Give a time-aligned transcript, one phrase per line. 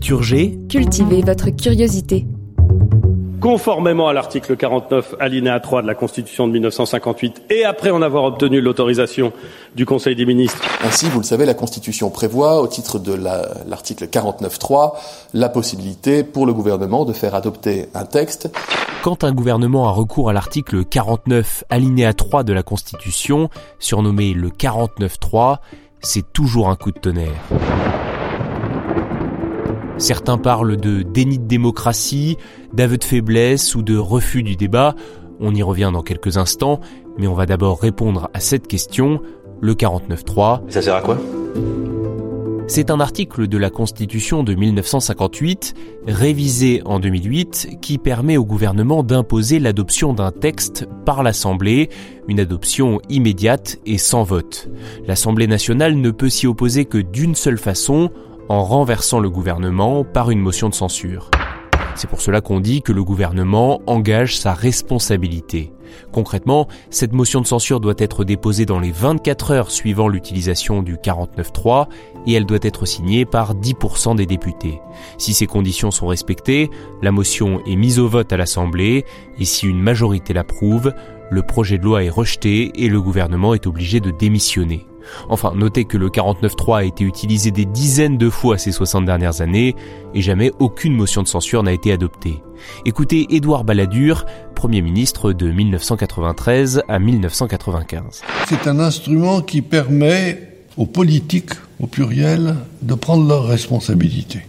[0.00, 2.24] Culture G, Cultivez votre curiosité.
[3.38, 8.24] Conformément à l'article 49 alinéa 3 de la Constitution de 1958 et après en avoir
[8.24, 9.34] obtenu l'autorisation
[9.76, 10.62] du Conseil des ministres.
[10.82, 13.12] Ainsi, vous le savez, la Constitution prévoit, au titre de
[13.68, 14.94] l'article 49.3,
[15.34, 18.50] la possibilité pour le gouvernement de faire adopter un texte.
[19.02, 24.48] Quand un gouvernement a recours à l'article 49 alinéa 3 de la Constitution, surnommé le
[24.48, 25.58] 49.3,
[26.00, 27.36] c'est toujours un coup de tonnerre.
[30.00, 32.38] Certains parlent de déni de démocratie,
[32.72, 34.94] d'aveu de faiblesse ou de refus du débat.
[35.40, 36.80] On y revient dans quelques instants,
[37.18, 39.20] mais on va d'abord répondre à cette question.
[39.60, 40.62] Le 49.3.
[40.70, 41.18] Ça sert à quoi?
[42.66, 45.74] C'est un article de la Constitution de 1958,
[46.06, 51.90] révisé en 2008, qui permet au gouvernement d'imposer l'adoption d'un texte par l'Assemblée,
[52.26, 54.70] une adoption immédiate et sans vote.
[55.06, 58.10] L'Assemblée nationale ne peut s'y opposer que d'une seule façon,
[58.50, 61.30] en renversant le gouvernement par une motion de censure.
[61.94, 65.72] C'est pour cela qu'on dit que le gouvernement engage sa responsabilité.
[66.10, 70.96] Concrètement, cette motion de censure doit être déposée dans les 24 heures suivant l'utilisation du
[70.96, 71.86] 49.3
[72.26, 74.80] et elle doit être signée par 10% des députés.
[75.16, 76.70] Si ces conditions sont respectées,
[77.02, 79.04] la motion est mise au vote à l'Assemblée
[79.38, 80.92] et si une majorité l'approuve,
[81.30, 84.88] le projet de loi est rejeté et le gouvernement est obligé de démissionner.
[85.28, 89.40] Enfin, notez que le 49.3 a été utilisé des dizaines de fois ces 60 dernières
[89.40, 89.74] années
[90.14, 92.42] et jamais aucune motion de censure n'a été adoptée.
[92.84, 98.22] Écoutez Édouard Balladur, Premier ministre de 1993 à 1995.
[98.48, 104.42] C'est un instrument qui permet aux politiques, au pluriel, de prendre leurs responsabilités.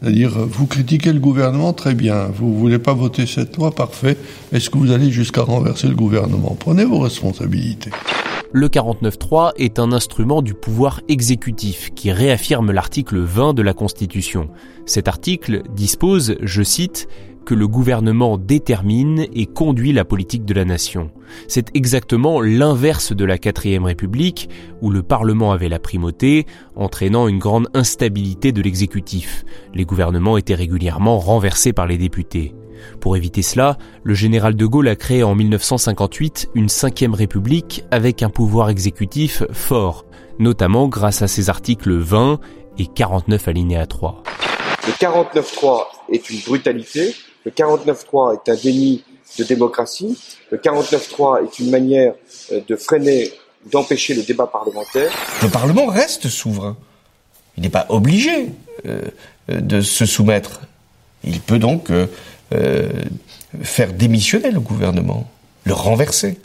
[0.00, 2.26] C'est-à-dire, vous critiquez le gouvernement, très bien.
[2.26, 4.16] Vous ne voulez pas voter cette loi, parfait.
[4.52, 6.56] Est-ce que vous allez jusqu'à renverser le gouvernement?
[6.58, 7.90] Prenez vos responsabilités.
[8.52, 14.48] Le 49.3 est un instrument du pouvoir exécutif qui réaffirme l'article 20 de la Constitution.
[14.86, 17.08] Cet article dispose, je cite,
[17.44, 21.10] que le gouvernement détermine et conduit la politique de la nation.
[21.46, 24.48] C'est exactement l'inverse de la quatrième république,
[24.80, 29.44] où le Parlement avait la primauté, entraînant une grande instabilité de l'exécutif.
[29.74, 32.54] Les gouvernements étaient régulièrement renversés par les députés.
[33.00, 38.22] Pour éviter cela, le général de Gaulle a créé en 1958 une cinquième république avec
[38.22, 40.04] un pouvoir exécutif fort,
[40.38, 42.40] notamment grâce à ses articles 20
[42.78, 44.22] et 49 alinéa 3.
[44.86, 49.04] Le 49.3 est une brutalité, le 49.3 est un déni
[49.38, 50.18] de démocratie,
[50.50, 52.14] le 49.3 est une manière
[52.52, 53.30] euh, de freiner,
[53.70, 55.12] d'empêcher le débat parlementaire.
[55.42, 56.76] Le Parlement reste souverain.
[57.56, 58.50] Il n'est pas obligé
[58.86, 59.02] euh,
[59.48, 60.60] de se soumettre.
[61.24, 62.06] Il peut donc euh,
[62.50, 65.28] faire démissionner le gouvernement,
[65.64, 66.38] le renverser.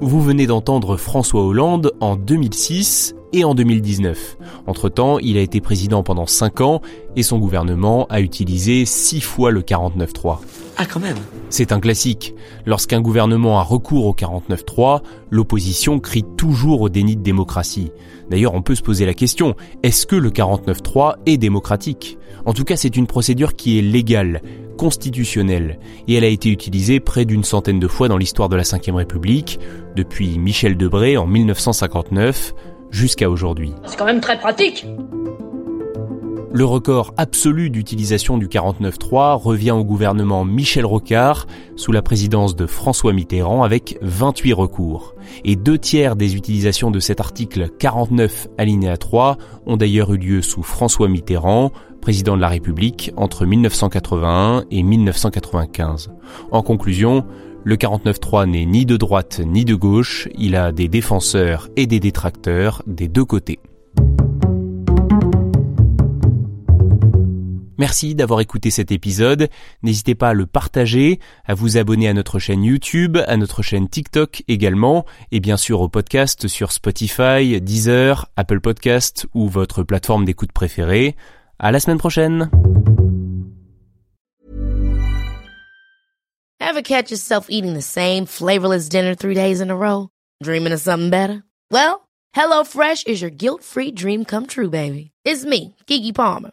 [0.00, 4.36] Vous venez d'entendre François Hollande en 2006 et en 2019.
[4.66, 6.82] Entre-temps, il a été président pendant 5 ans
[7.16, 10.38] et son gouvernement a utilisé 6 fois le 49.3.
[10.76, 11.16] Ah quand même
[11.50, 12.34] C'est un classique.
[12.66, 17.92] Lorsqu'un gouvernement a recours au 49.3, l'opposition crie toujours au déni de démocratie.
[18.30, 22.18] D'ailleurs, on peut se poser la question, est-ce que le 49.3 est démocratique?
[22.44, 24.42] En tout cas, c'est une procédure qui est légale,
[24.76, 28.62] constitutionnelle, et elle a été utilisée près d'une centaine de fois dans l'histoire de la
[28.62, 29.60] Ve République,
[29.94, 32.52] depuis Michel Debré en 1959
[32.90, 33.72] jusqu'à aujourd'hui.
[33.86, 34.86] C'est quand même très pratique
[36.54, 42.66] le record absolu d'utilisation du 49.3 revient au gouvernement Michel Rocard sous la présidence de
[42.66, 45.16] François Mitterrand avec 28 recours.
[45.44, 49.36] Et deux tiers des utilisations de cet article 49 alinéa 3
[49.66, 56.12] ont d'ailleurs eu lieu sous François Mitterrand, président de la République entre 1981 et 1995.
[56.52, 57.24] En conclusion,
[57.64, 61.98] le 49.3 n'est ni de droite ni de gauche, il a des défenseurs et des
[61.98, 63.58] détracteurs des deux côtés.
[67.84, 69.50] Merci d'avoir écouté cet épisode.
[69.82, 73.90] N'hésitez pas à le partager, à vous abonner à notre chaîne YouTube, à notre chaîne
[73.90, 80.24] TikTok également, et bien sûr au podcast sur Spotify, Deezer, Apple Podcast ou votre plateforme
[80.24, 81.14] d'écoute préférée.
[81.58, 82.48] À la semaine prochaine.
[86.58, 90.08] Ever catch yourself eating the same flavorless dinner three days in a row?
[90.42, 91.42] Dreaming of something better?
[91.70, 95.10] Well, HelloFresh is your guilt-free dream come true, baby.
[95.26, 96.52] It's me, Kiki Palmer.